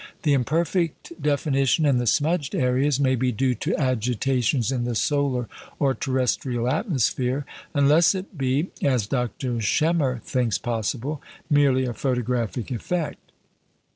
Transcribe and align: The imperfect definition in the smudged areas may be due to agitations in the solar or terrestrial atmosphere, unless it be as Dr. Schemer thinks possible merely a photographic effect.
The 0.23 0.33
imperfect 0.33 1.21
definition 1.21 1.85
in 1.85 1.99
the 1.99 2.07
smudged 2.07 2.55
areas 2.55 2.99
may 2.99 3.13
be 3.13 3.31
due 3.31 3.53
to 3.53 3.75
agitations 3.77 4.71
in 4.71 4.83
the 4.83 4.95
solar 4.95 5.47
or 5.77 5.93
terrestrial 5.93 6.67
atmosphere, 6.67 7.45
unless 7.75 8.15
it 8.15 8.35
be 8.35 8.71
as 8.81 9.05
Dr. 9.05 9.61
Schemer 9.61 10.19
thinks 10.25 10.57
possible 10.57 11.21
merely 11.51 11.85
a 11.85 11.93
photographic 11.93 12.71
effect. 12.71 13.31